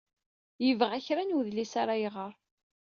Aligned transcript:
Yebɣa 0.65 0.97
kra 1.05 1.23
n 1.23 1.35
wedlis 1.35 1.73
ara 1.81 1.95
iɣer. 2.07 2.33